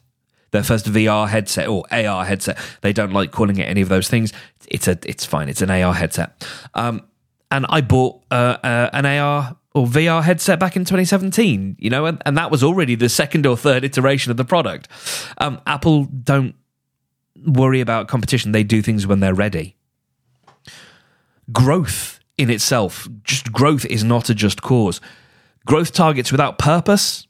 their 0.54 0.64
first 0.64 0.86
VR 0.86 1.28
headset 1.28 1.68
or 1.68 1.84
AR 1.92 2.24
headset. 2.24 2.58
They 2.82 2.94
don't 2.94 3.12
like 3.12 3.32
calling 3.32 3.58
it 3.58 3.64
any 3.64 3.82
of 3.82 3.90
those 3.90 4.08
things. 4.08 4.32
It's 4.68 4.88
a 4.88 4.98
it's 5.06 5.26
fine. 5.26 5.50
It's 5.50 5.62
an 5.62 5.70
AR 5.70 5.94
headset. 5.94 6.48
Um, 6.76 7.02
and 7.52 7.66
I 7.68 7.82
bought 7.82 8.24
uh, 8.32 8.58
uh, 8.64 8.90
an 8.94 9.06
AR 9.06 9.58
or 9.76 9.88
VR 9.88 10.24
headset 10.24 10.60
back 10.60 10.76
in 10.76 10.86
2017. 10.86 11.76
You 11.80 11.90
know, 11.90 12.06
and, 12.06 12.22
and 12.26 12.38
that 12.38 12.52
was 12.52 12.64
already 12.64 12.96
the 12.96 13.10
second 13.10 13.46
or 13.46 13.58
third 13.58 13.84
iteration 13.84 14.32
of 14.32 14.38
the 14.38 14.46
product. 14.46 14.88
Um, 15.40 15.60
Apple 15.68 16.06
don't 16.06 16.56
worry 17.46 17.82
about 17.82 18.08
competition. 18.08 18.54
They 18.54 18.64
do 18.64 18.82
things 18.82 19.06
when 19.06 19.20
they're 19.20 19.34
ready. 19.34 19.76
Growth 21.52 22.20
in 22.38 22.50
itself, 22.50 23.08
just 23.24 23.52
growth 23.52 23.86
is 23.86 24.04
not 24.04 24.30
a 24.30 24.36
just 24.36 24.62
cause. 24.62 25.00
Growth 25.66 25.94
targets 25.94 26.32
without 26.32 26.58
purpose, 26.58 27.28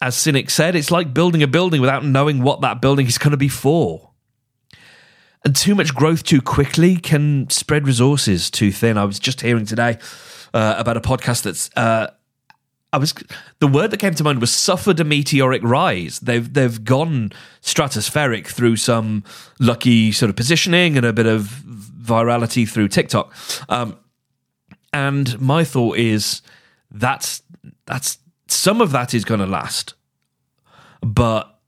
as 0.00 0.14
Sinek 0.16 0.50
said, 0.50 0.76
it's 0.76 0.90
like 0.90 1.14
building 1.14 1.42
a 1.42 1.46
building 1.46 1.80
without 1.80 2.04
knowing 2.04 2.42
what 2.42 2.60
that 2.60 2.80
building 2.80 3.06
is 3.06 3.18
going 3.18 3.30
to 3.32 3.36
be 3.36 3.48
for. 3.48 4.10
And 5.44 5.54
too 5.54 5.74
much 5.74 5.94
growth 5.94 6.24
too 6.24 6.42
quickly 6.42 6.96
can 6.96 7.48
spread 7.50 7.86
resources 7.86 8.50
too 8.50 8.72
thin. 8.72 8.98
I 8.98 9.04
was 9.04 9.18
just 9.18 9.40
hearing 9.40 9.64
today 9.64 9.98
uh, 10.52 10.74
about 10.76 10.96
a 10.96 11.00
podcast 11.00 11.42
that's 11.42 11.70
uh, 11.76 12.08
I 12.92 12.98
was 12.98 13.14
the 13.58 13.66
word 13.66 13.90
that 13.90 13.98
came 13.98 14.14
to 14.14 14.24
mind 14.24 14.40
was 14.40 14.50
suffered 14.50 14.98
a 15.00 15.04
meteoric 15.04 15.62
rise. 15.62 16.18
They've 16.20 16.52
they've 16.52 16.82
gone 16.82 17.32
stratospheric 17.62 18.46
through 18.46 18.76
some 18.76 19.22
lucky 19.60 20.12
sort 20.12 20.30
of 20.30 20.36
positioning 20.36 20.96
and 20.96 21.04
a 21.04 21.12
bit 21.12 21.26
of 21.26 21.62
virality 22.02 22.68
through 22.68 22.88
TikTok. 22.88 23.34
Um, 23.68 23.98
and 24.96 25.40
my 25.40 25.64
thought 25.64 25.98
is 25.98 26.42
that's 26.90 27.42
that's 27.86 28.18
some 28.48 28.80
of 28.80 28.92
that 28.92 29.14
is 29.14 29.24
going 29.24 29.40
to 29.40 29.46
last, 29.46 29.94
but 31.02 31.58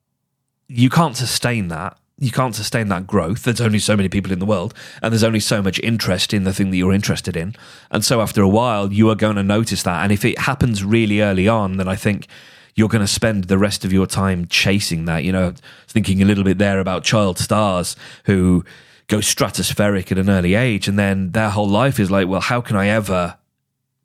you 0.69 0.91
can't 0.91 1.17
sustain 1.17 1.69
that 1.69 1.99
you 2.19 2.31
can't 2.33 2.55
sustain 2.55 2.89
that 2.89 3.07
growth. 3.07 3.45
There's 3.45 3.61
only 3.61 3.79
so 3.79 3.97
many 3.97 4.09
people 4.09 4.33
in 4.33 4.41
the 4.41 4.47
world, 4.47 4.75
and 5.03 5.13
there's 5.13 5.25
only 5.25 5.41
so 5.41 5.63
much 5.63 5.79
interest 5.81 6.35
in 6.35 6.45
the 6.45 6.53
thing 6.53 6.71
that 6.71 6.77
you're 6.77 6.93
interested 6.93 7.37
in. 7.37 7.55
And 7.91 8.05
so 8.05 8.21
after 8.21 8.43
a 8.43 8.49
while, 8.49 8.93
you 8.93 9.09
are 9.11 9.15
going 9.15 9.37
to 9.37 9.43
notice 9.43 9.85
that. 9.85 10.03
And 10.03 10.11
if 10.11 10.25
it 10.25 10.39
happens 10.41 10.83
really 10.83 11.21
early 11.21 11.47
on, 11.47 11.77
then 11.77 11.87
I 11.87 11.95
think 11.95 12.27
you're 12.75 12.89
going 12.89 13.05
to 13.05 13.13
spend 13.13 13.45
the 13.45 13.59
rest 13.59 13.85
of 13.85 13.93
your 13.93 14.07
time 14.07 14.47
chasing 14.49 15.05
that. 15.05 15.23
You 15.23 15.33
know, 15.33 15.55
thinking 15.87 16.21
a 16.21 16.25
little 16.25 16.45
bit 16.45 16.59
there 16.59 16.81
about 16.81 17.05
child 17.05 17.39
stars 17.39 17.95
who 18.25 18.65
go 19.09 19.19
stratospheric 19.19 20.13
at 20.13 20.19
an 20.19 20.31
early 20.31 20.55
age, 20.55 20.89
and 20.89 20.99
then 20.99 21.33
their 21.33 21.51
whole 21.51 21.69
life 21.69 21.99
is 21.99 22.11
like, 22.11 22.29
well, 22.29 22.41
how 22.41 22.61
can 22.61 22.77
I 22.77 22.89
ever 22.89 23.39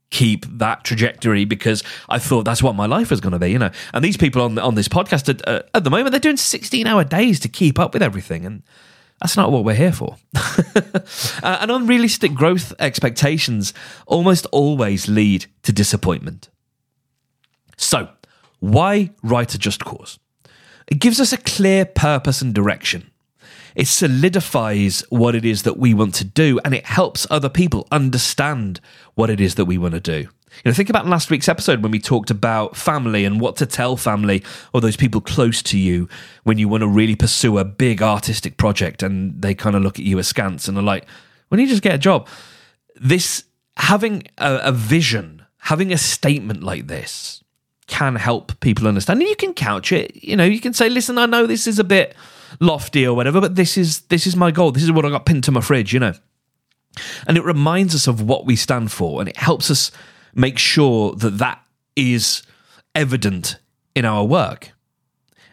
keep 0.09 0.45
that 0.59 0.83
trajectory 0.83 1.43
because 1.43 1.83
I 2.07 2.19
thought 2.19 2.43
that's 2.43 2.61
what 2.61 2.75
my 2.75 2.85
life 2.85 3.09
was 3.09 3.19
going 3.19 3.31
to 3.31 3.39
be, 3.39 3.49
you 3.51 3.57
know. 3.57 3.71
And 3.95 4.05
these 4.05 4.15
people 4.15 4.43
on 4.43 4.59
on 4.59 4.75
this 4.75 4.87
podcast 4.87 5.27
at, 5.27 5.47
uh, 5.47 5.63
at 5.73 5.83
the 5.83 5.89
moment 5.89 6.11
they're 6.11 6.19
doing 6.19 6.37
16 6.37 6.85
hour 6.85 7.03
days 7.03 7.39
to 7.39 7.49
keep 7.49 7.79
up 7.79 7.93
with 7.93 8.03
everything 8.03 8.45
and 8.45 8.61
that's 9.19 9.35
not 9.35 9.51
what 9.51 9.63
we're 9.63 9.73
here 9.73 9.91
for. 9.91 10.17
uh, 10.75 11.57
and 11.61 11.71
unrealistic 11.71 12.33
growth 12.35 12.73
expectations 12.77 13.73
almost 14.05 14.45
always 14.51 15.07
lead 15.07 15.45
to 15.63 15.71
disappointment. 15.71 16.49
So, 17.77 18.09
why 18.59 19.11
write 19.23 19.55
a 19.55 19.57
just 19.57 19.83
cause? 19.83 20.19
It 20.87 20.99
gives 20.99 21.19
us 21.19 21.33
a 21.33 21.37
clear 21.37 21.85
purpose 21.85 22.41
and 22.41 22.53
direction. 22.53 23.09
It 23.75 23.87
solidifies 23.87 25.03
what 25.09 25.35
it 25.35 25.45
is 25.45 25.63
that 25.63 25.77
we 25.77 25.93
want 25.93 26.15
to 26.15 26.23
do 26.23 26.59
and 26.63 26.73
it 26.73 26.85
helps 26.85 27.25
other 27.29 27.49
people 27.49 27.87
understand 27.91 28.79
what 29.15 29.29
it 29.29 29.41
is 29.41 29.55
that 29.55 29.65
we 29.65 29.77
want 29.77 29.93
to 29.93 29.99
do. 29.99 30.27
You 30.63 30.69
know, 30.69 30.73
think 30.73 30.89
about 30.89 31.07
last 31.07 31.31
week's 31.31 31.49
episode 31.49 31.81
when 31.81 31.91
we 31.91 31.99
talked 31.99 32.29
about 32.29 32.77
family 32.77 33.25
and 33.25 33.41
what 33.41 33.55
to 33.57 33.65
tell 33.65 33.97
family 33.97 34.43
or 34.71 34.81
those 34.81 34.95
people 34.95 35.19
close 35.19 35.63
to 35.63 35.79
you 35.79 36.07
when 36.43 36.57
you 36.57 36.67
want 36.67 36.81
to 36.81 36.87
really 36.87 37.15
pursue 37.15 37.57
a 37.57 37.65
big 37.65 38.01
artistic 38.01 38.57
project 38.57 39.01
and 39.01 39.41
they 39.41 39.55
kind 39.55 39.75
of 39.75 39.81
look 39.81 39.97
at 39.97 40.05
you 40.05 40.19
askance 40.19 40.67
and 40.67 40.77
are 40.77 40.83
like, 40.83 41.07
"When 41.49 41.59
you 41.59 41.67
just 41.67 41.81
get 41.81 41.95
a 41.95 41.97
job?" 41.97 42.27
This 42.95 43.45
having 43.77 44.23
a, 44.37 44.59
a 44.65 44.71
vision, 44.71 45.43
having 45.57 45.91
a 45.91 45.97
statement 45.97 46.61
like 46.61 46.85
this 46.85 47.43
can 47.87 48.15
help 48.15 48.59
people 48.59 48.87
understand. 48.87 49.21
And 49.21 49.29
you 49.29 49.35
can 49.35 49.53
couch 49.53 49.91
it. 49.91 50.23
You 50.23 50.35
know, 50.35 50.45
you 50.45 50.59
can 50.61 50.73
say, 50.73 50.87
"Listen, 50.87 51.17
I 51.17 51.25
know 51.25 51.47
this 51.47 51.65
is 51.65 51.79
a 51.79 51.83
bit." 51.83 52.15
Lofty 52.59 53.05
or 53.05 53.15
whatever, 53.15 53.41
but 53.41 53.55
this 53.55 53.77
is 53.77 54.01
this 54.01 54.27
is 54.27 54.35
my 54.35 54.51
goal. 54.51 54.71
This 54.71 54.83
is 54.83 54.91
what 54.91 55.05
I 55.05 55.09
got 55.09 55.25
pinned 55.25 55.43
to 55.45 55.51
my 55.51 55.61
fridge, 55.61 55.93
you 55.93 55.99
know. 55.99 56.13
And 57.27 57.37
it 57.37 57.43
reminds 57.43 57.95
us 57.95 58.07
of 58.07 58.21
what 58.21 58.45
we 58.45 58.55
stand 58.55 58.91
for, 58.91 59.19
and 59.19 59.29
it 59.29 59.37
helps 59.37 59.71
us 59.71 59.91
make 60.35 60.57
sure 60.57 61.13
that 61.15 61.37
that 61.39 61.63
is 61.95 62.43
evident 62.95 63.57
in 63.95 64.05
our 64.05 64.23
work. 64.23 64.71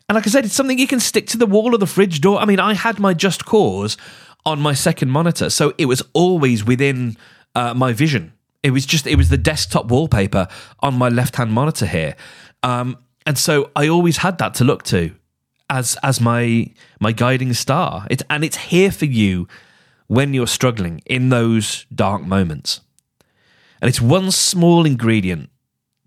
And 0.09 0.17
like 0.17 0.27
I 0.27 0.31
said, 0.31 0.45
it's 0.45 0.55
something 0.55 0.79
you 0.79 0.87
can 0.87 1.01
stick 1.01 1.27
to 1.29 1.39
the 1.39 1.47
wall 1.47 1.73
of 1.73 1.81
the 1.81 1.87
fridge 1.87 2.21
door. 2.21 2.41
I 2.41 2.45
mean, 2.45 2.59
I 2.59 2.75
had 2.75 2.99
my 2.99 3.15
Just 3.15 3.45
Cause 3.45 3.97
on 4.45 4.61
my 4.61 4.75
second 4.75 5.11
monitor, 5.11 5.51
so 5.51 5.73
it 5.79 5.87
was 5.87 6.03
always 6.13 6.65
within 6.65 7.17
uh, 7.55 7.75
my 7.75 7.93
vision. 7.93 8.33
It 8.63 8.73
was 8.73 8.85
just 8.85 9.07
it 9.07 9.17
was 9.17 9.29
the 9.29 9.39
desktop 9.39 9.87
wallpaper 9.87 10.49
on 10.81 10.95
my 10.95 11.09
left 11.09 11.37
hand 11.37 11.53
monitor 11.53 11.87
here, 11.87 12.17
um, 12.63 12.97
and 13.25 13.39
so 13.39 13.71
I 13.77 13.89
always 13.89 14.19
had 14.19 14.39
that 14.39 14.55
to 14.55 14.65
look 14.65 14.83
to 14.85 15.15
as 15.71 15.97
as 16.03 16.21
my 16.21 16.67
my 16.99 17.13
guiding 17.13 17.55
star. 17.55 18.07
It, 18.11 18.23
and 18.29 18.45
it's 18.45 18.57
here 18.57 18.91
for 18.91 19.07
you 19.07 19.49
when 20.09 20.35
you're 20.35 20.47
struggling 20.47 21.01
in 21.07 21.31
those 21.31 21.87
dark 21.95 22.23
moments. 22.23 22.81
And 23.81 23.89
it's 23.89 24.01
one 24.01 24.31
small 24.31 24.85
ingredient, 24.85 25.49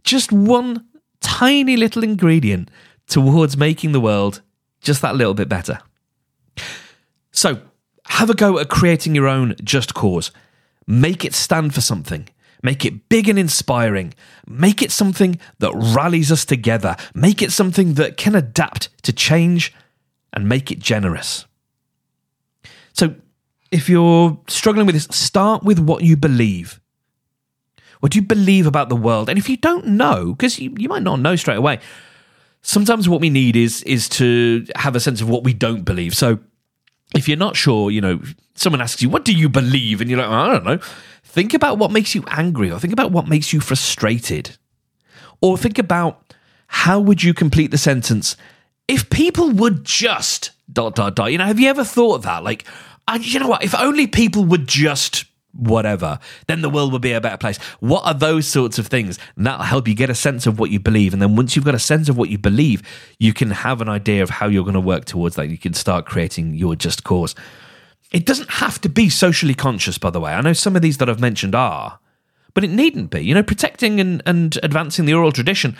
just 0.03 0.31
one 0.31 0.85
tiny 1.21 1.75
little 1.77 2.03
ingredient 2.03 2.69
towards 3.07 3.57
making 3.57 3.93
the 3.93 4.01
world 4.01 4.41
just 4.81 5.01
that 5.01 5.15
little 5.15 5.33
bit 5.33 5.49
better. 5.49 5.79
So, 7.31 7.61
have 8.05 8.29
a 8.29 8.35
go 8.35 8.59
at 8.59 8.69
creating 8.69 9.15
your 9.15 9.27
own 9.27 9.55
just 9.63 9.93
cause. 9.93 10.31
Make 10.85 11.25
it 11.25 11.33
stand 11.33 11.73
for 11.73 11.81
something. 11.81 12.27
Make 12.63 12.85
it 12.85 13.09
big 13.09 13.27
and 13.27 13.37
inspiring. 13.37 14.13
Make 14.47 14.81
it 14.81 14.91
something 14.91 15.37
that 15.59 15.73
rallies 15.75 16.31
us 16.31 16.45
together. 16.45 16.95
Make 17.13 17.41
it 17.41 17.51
something 17.51 17.95
that 17.95 18.15
can 18.15 18.35
adapt 18.35 18.89
to 19.03 19.11
change 19.13 19.73
and 20.31 20.47
make 20.47 20.71
it 20.71 20.79
generous. 20.79 21.45
So, 22.93 23.15
if 23.69 23.89
you're 23.89 24.39
struggling 24.47 24.85
with 24.85 24.95
this, 24.95 25.07
start 25.11 25.63
with 25.63 25.79
what 25.79 26.03
you 26.03 26.15
believe. 26.15 26.79
What 27.99 28.11
do 28.11 28.19
you 28.19 28.25
believe 28.25 28.67
about 28.67 28.89
the 28.89 28.95
world? 28.95 29.29
And 29.29 29.37
if 29.37 29.49
you 29.49 29.57
don't 29.57 29.85
know, 29.87 30.33
because 30.33 30.59
you, 30.59 30.73
you 30.77 30.89
might 30.89 31.03
not 31.03 31.19
know 31.19 31.35
straight 31.35 31.57
away, 31.57 31.79
sometimes 32.61 33.09
what 33.09 33.21
we 33.21 33.29
need 33.29 33.55
is 33.55 33.83
is 33.83 34.07
to 34.09 34.65
have 34.75 34.95
a 34.95 34.99
sense 34.99 35.21
of 35.21 35.29
what 35.29 35.43
we 35.43 35.53
don't 35.53 35.83
believe. 35.83 36.15
So 36.15 36.39
if 37.13 37.27
you're 37.27 37.37
not 37.37 37.55
sure, 37.55 37.91
you 37.91 38.01
know, 38.01 38.21
someone 38.55 38.81
asks 38.81 39.01
you, 39.01 39.09
"What 39.09 39.25
do 39.25 39.33
you 39.33 39.49
believe?" 39.49 40.01
and 40.01 40.09
you're 40.09 40.19
like, 40.19 40.29
"I 40.29 40.47
don't 40.53 40.65
know." 40.65 40.79
Think 41.23 41.53
about 41.53 41.77
what 41.77 41.91
makes 41.91 42.13
you 42.13 42.23
angry 42.27 42.71
or 42.71 42.79
think 42.79 42.93
about 42.93 43.11
what 43.11 43.27
makes 43.27 43.53
you 43.53 43.59
frustrated. 43.59 44.57
Or 45.41 45.57
think 45.57 45.79
about 45.79 46.33
how 46.67 46.99
would 46.99 47.23
you 47.23 47.33
complete 47.33 47.71
the 47.71 47.77
sentence 47.77 48.37
if 48.87 49.09
people 49.09 49.49
would 49.51 49.83
just 49.83 50.51
dot 50.71 50.95
dot 50.95 51.15
dot. 51.15 51.31
You 51.31 51.37
know, 51.37 51.45
have 51.45 51.59
you 51.59 51.69
ever 51.69 51.83
thought 51.83 52.15
of 52.15 52.21
that? 52.23 52.43
Like, 52.43 52.65
I, 53.07 53.15
you 53.17 53.39
know 53.39 53.47
what? 53.47 53.63
If 53.63 53.75
only 53.75 54.07
people 54.07 54.45
would 54.45 54.67
just 54.67 55.25
whatever, 55.53 56.19
then 56.47 56.61
the 56.61 56.69
world 56.69 56.91
will 56.91 56.99
be 56.99 57.13
a 57.13 57.21
better 57.21 57.37
place. 57.37 57.57
What 57.79 58.05
are 58.05 58.13
those 58.13 58.47
sorts 58.47 58.79
of 58.79 58.87
things? 58.87 59.19
And 59.35 59.45
that'll 59.45 59.65
help 59.65 59.87
you 59.87 59.95
get 59.95 60.09
a 60.09 60.15
sense 60.15 60.47
of 60.47 60.59
what 60.59 60.71
you 60.71 60.79
believe. 60.79 61.13
And 61.13 61.21
then 61.21 61.35
once 61.35 61.55
you've 61.55 61.65
got 61.65 61.75
a 61.75 61.79
sense 61.79 62.09
of 62.09 62.17
what 62.17 62.29
you 62.29 62.37
believe, 62.37 62.81
you 63.19 63.33
can 63.33 63.51
have 63.51 63.81
an 63.81 63.89
idea 63.89 64.23
of 64.23 64.29
how 64.29 64.47
you're 64.47 64.63
going 64.63 64.73
to 64.73 64.79
work 64.79 65.05
towards 65.05 65.35
that. 65.35 65.49
You 65.49 65.57
can 65.57 65.73
start 65.73 66.05
creating 66.05 66.55
your 66.55 66.75
just 66.75 67.03
cause. 67.03 67.35
It 68.11 68.25
doesn't 68.25 68.49
have 68.49 68.79
to 68.81 68.89
be 68.89 69.09
socially 69.09 69.55
conscious, 69.55 69.97
by 69.97 70.09
the 70.09 70.19
way. 70.19 70.33
I 70.33 70.41
know 70.41 70.53
some 70.53 70.75
of 70.75 70.81
these 70.81 70.97
that 70.97 71.09
I've 71.09 71.19
mentioned 71.19 71.55
are, 71.55 71.99
but 72.53 72.63
it 72.63 72.69
needn't 72.69 73.09
be. 73.09 73.21
You 73.21 73.33
know, 73.33 73.43
protecting 73.43 73.99
and, 73.99 74.21
and 74.25 74.57
advancing 74.61 75.05
the 75.05 75.13
oral 75.13 75.31
tradition, 75.31 75.75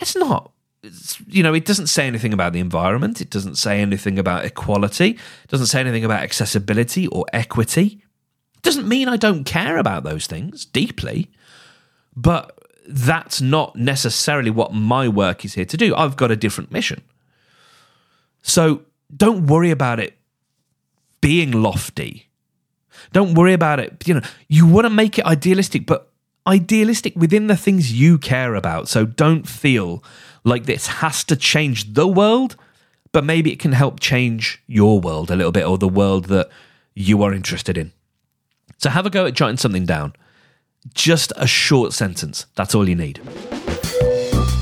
it's 0.00 0.16
not. 0.16 0.52
It's, 0.82 1.20
you 1.26 1.42
know, 1.42 1.52
it 1.52 1.64
doesn't 1.64 1.88
say 1.88 2.06
anything 2.06 2.32
about 2.32 2.52
the 2.52 2.60
environment. 2.60 3.20
It 3.20 3.28
doesn't 3.28 3.56
say 3.56 3.80
anything 3.80 4.18
about 4.18 4.44
equality. 4.44 5.10
It 5.10 5.48
doesn't 5.48 5.66
say 5.66 5.80
anything 5.80 6.04
about 6.04 6.22
accessibility 6.22 7.08
or 7.08 7.26
equity. 7.32 8.02
Doesn't 8.66 8.88
mean 8.88 9.08
I 9.08 9.16
don't 9.16 9.44
care 9.44 9.78
about 9.78 10.02
those 10.02 10.26
things 10.26 10.64
deeply, 10.64 11.30
but 12.16 12.58
that's 12.88 13.40
not 13.40 13.76
necessarily 13.76 14.50
what 14.50 14.74
my 14.74 15.06
work 15.06 15.44
is 15.44 15.54
here 15.54 15.64
to 15.66 15.76
do. 15.76 15.94
I've 15.94 16.16
got 16.16 16.32
a 16.32 16.36
different 16.36 16.72
mission. 16.72 17.02
So 18.42 18.82
don't 19.16 19.46
worry 19.46 19.70
about 19.70 20.00
it 20.00 20.18
being 21.20 21.52
lofty. 21.52 22.28
Don't 23.12 23.34
worry 23.34 23.52
about 23.52 23.78
it. 23.78 24.02
You 24.04 24.14
know, 24.14 24.22
you 24.48 24.66
want 24.66 24.84
to 24.86 24.90
make 24.90 25.16
it 25.16 25.24
idealistic, 25.26 25.86
but 25.86 26.10
idealistic 26.44 27.14
within 27.14 27.46
the 27.46 27.56
things 27.56 27.92
you 27.92 28.18
care 28.18 28.56
about. 28.56 28.88
So 28.88 29.06
don't 29.06 29.46
feel 29.46 30.02
like 30.42 30.64
this 30.64 30.88
has 30.88 31.22
to 31.22 31.36
change 31.36 31.94
the 31.94 32.08
world, 32.08 32.56
but 33.12 33.22
maybe 33.22 33.52
it 33.52 33.60
can 33.60 33.74
help 33.74 34.00
change 34.00 34.60
your 34.66 34.98
world 34.98 35.30
a 35.30 35.36
little 35.36 35.52
bit 35.52 35.64
or 35.64 35.78
the 35.78 35.88
world 35.88 36.24
that 36.24 36.48
you 36.96 37.22
are 37.22 37.32
interested 37.32 37.78
in. 37.78 37.92
So 38.78 38.90
have 38.90 39.06
a 39.06 39.10
go 39.10 39.26
at 39.26 39.34
jotting 39.34 39.56
something 39.56 39.86
down. 39.86 40.12
Just 40.94 41.32
a 41.36 41.46
short 41.46 41.92
sentence. 41.92 42.46
That's 42.54 42.74
all 42.74 42.88
you 42.88 42.94
need. 42.94 43.20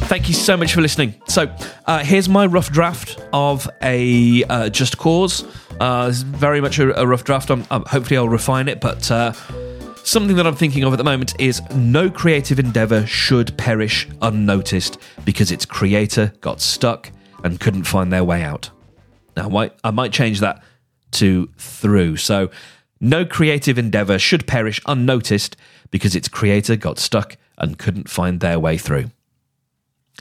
Thank 0.06 0.28
you 0.28 0.35
so 0.35 0.56
much 0.56 0.75
for 0.75 0.80
listening. 0.80 1.14
So, 1.28 1.54
uh, 1.87 2.04
here's 2.04 2.28
my 2.28 2.47
rough 2.47 2.71
draft 2.71 3.18
of 3.33 3.68
a 3.83 4.44
uh, 4.44 4.68
Just 4.68 4.99
Cause. 4.99 5.44
Uh, 5.80 6.06
it's 6.11 6.21
very 6.21 6.61
much 6.61 6.78
a, 6.78 7.00
a 7.00 7.06
rough 7.06 7.25
draft. 7.25 7.50
I'm, 7.50 7.64
I'm- 7.71 7.85
hopefully, 7.87 8.16
I'll 8.18 8.28
refine 8.28 8.68
it, 8.68 8.80
but 8.80 9.11
uh, 9.11 9.33
something 10.04 10.37
that 10.37 10.47
I'm 10.47 10.54
thinking 10.54 10.85
of 10.85 10.92
at 10.92 10.97
the 10.97 11.04
moment 11.04 11.35
is 11.40 11.62
no 11.73 12.11
creative 12.11 12.59
endeavor 12.59 13.06
should 13.06 13.56
perish 13.56 14.06
unnoticed 14.23 14.99
because 15.25 15.50
its 15.50 15.64
creator 15.64 16.33
got 16.42 16.61
stuck 16.61 17.11
and 17.42 17.59
couldn't 17.59 17.85
find 17.85 18.12
their 18.12 18.25
way 18.25 18.42
out. 18.42 18.71
Now, 19.37 19.71
I 19.83 19.90
might 19.90 20.12
change 20.12 20.40
that 20.40 20.62
to 21.12 21.49
through. 21.59 22.18
So, 22.18 22.50
no 23.04 23.25
creative 23.25 23.78
endeavor 23.78 24.18
should 24.18 24.46
perish 24.46 24.80
unnoticed 24.87 25.56
because 25.90 26.16
its 26.16 26.28
creator 26.28 26.76
got 26.76 26.99
stuck 26.99 27.37
and 27.58 27.78
couldn't 27.78 28.08
find 28.08 28.40
their 28.40 28.58
way 28.58 28.78
through. 28.78 29.11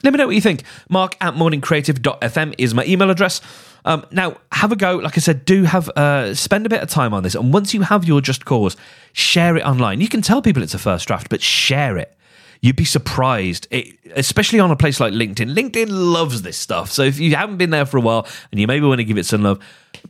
Let 0.04 0.12
me 0.12 0.18
know 0.18 0.28
what 0.28 0.36
you 0.36 0.42
think. 0.42 0.63
Mark 0.90 1.16
at 1.22 1.34
morningcreative.fm 1.36 2.56
is 2.58 2.74
my 2.74 2.84
email 2.86 3.10
address. 3.10 3.42
Um, 3.86 4.06
now, 4.12 4.38
have 4.52 4.72
a 4.72 4.75
go. 4.75 4.98
Like 4.98 5.18
I 5.18 5.22
said, 5.22 5.46
do 5.46 5.63
have 5.63 5.90
uh, 5.90 6.36
spend 6.36 6.66
a 6.66 6.70
bit 6.70 6.82
of 6.82 6.90
time 6.90 7.13
on 7.13 7.24
this, 7.24 7.36
and 7.36 7.54
once 7.54 7.74
you 7.74 7.82
have 7.82 8.06
your 8.06 8.22
just 8.22 8.46
cause, 8.46 8.75
share 9.13 9.56
it 9.56 9.66
online. 9.66 10.02
You 10.02 10.10
can 10.10 10.22
tell 10.22 10.42
people 10.42 10.63
it's 10.63 10.74
a 10.74 10.80
first 10.80 11.08
draft, 11.08 11.30
but 11.30 11.42
share 11.42 11.98
it. 11.98 12.18
You'd 12.62 12.78
be 12.78 12.86
surprised, 12.86 13.68
it, 13.72 13.98
especially 14.16 14.60
on 14.60 14.72
a 14.72 14.75
place 14.78 15.00
like 15.00 15.13
LinkedIn. 15.13 15.54
LinkedIn 15.54 15.88
loves 15.90 16.44
this 16.44 16.58
stuff. 16.58 16.92
So 16.92 17.04
if 17.04 17.20
you 17.20 17.36
haven't 17.36 17.58
been 17.58 17.72
there 17.72 17.86
for 17.86 17.98
a 17.98 18.02
while 18.02 18.25
and 18.52 18.60
you 18.60 18.68
maybe 18.68 18.86
want 18.86 19.00
to 19.00 19.04
give 19.04 19.18
it 19.18 19.25
some 19.25 19.44
love, 19.44 19.60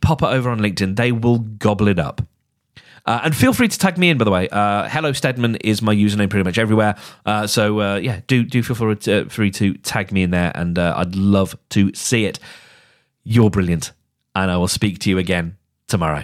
pop 0.01 0.22
it 0.22 0.27
over 0.27 0.51
on 0.51 0.60
LinkedIn. 0.60 0.96
They 0.96 1.12
will 1.12 1.39
gobble 1.39 1.88
it 1.88 1.98
up. 1.98 2.22
Uh, 3.05 3.22
and 3.24 3.36
feel 3.36 3.51
free 3.51 3.67
to 3.67 3.77
tag 3.77 3.98
me 3.98 4.10
in, 4.10 4.17
by 4.17 4.24
the 4.24 4.31
way. 4.31 4.48
Uh, 4.50 4.88
Hello 4.88 5.12
Steadman 5.12 5.55
is 5.57 5.81
my 5.81 5.93
username 5.93 6.29
pretty 6.29 6.43
much 6.43 6.57
everywhere. 6.57 6.95
Uh, 7.25 7.48
so 7.48 7.81
uh, 7.81 7.95
yeah, 7.95 8.22
do 8.27 8.43
do 8.43 8.63
feel 8.63 8.75
free 8.75 8.95
to, 8.95 9.25
free 9.29 9.51
to 9.51 9.74
tag 9.75 10.12
me 10.12 10.24
in 10.24 10.31
there, 10.31 10.51
and 10.55 10.77
uh, 10.79 10.93
I'd 10.95 11.15
love 11.15 11.57
to 11.69 11.93
see 11.93 12.25
it. 12.25 12.39
You're 13.24 13.50
brilliant, 13.50 13.91
and 14.36 14.50
I 14.51 14.57
will 14.57 14.67
speak 14.67 15.00
to 15.00 15.10
you 15.10 15.17
again 15.17 15.57
tomorrow. 15.88 16.22